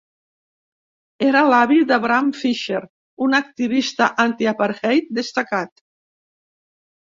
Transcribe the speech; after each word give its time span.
Era 1.31 1.43
l'avi 1.53 1.77
de 1.91 1.99
Bram 2.05 2.31
Fischer, 2.39 2.81
un 3.27 3.39
activista 3.41 4.09
antiapartheid 4.27 5.15
destacat. 5.21 5.87